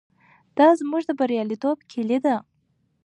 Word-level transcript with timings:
دا 0.57 0.67
زموږ 0.79 1.01
د 1.07 1.11
بریالیتوب 1.19 1.77
کیلي 1.91 2.17
ده. 2.25 2.35